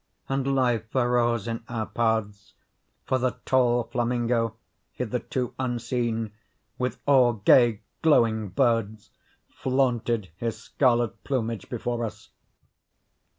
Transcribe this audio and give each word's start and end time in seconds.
And 0.27 0.55
life 0.55 0.95
arose 0.95 1.47
in 1.47 1.61
our 1.69 1.85
paths; 1.85 2.55
for 3.05 3.19
the 3.19 3.37
tall 3.45 3.83
flamingo, 3.83 4.55
hitherto 4.93 5.53
unseen, 5.59 6.31
with 6.79 6.99
all 7.05 7.33
gay 7.33 7.81
glowing 8.01 8.49
birds, 8.49 9.11
flaunted 9.47 10.31
his 10.37 10.57
scarlet 10.57 11.23
plumage 11.23 11.69
before 11.69 12.03
us. 12.03 12.29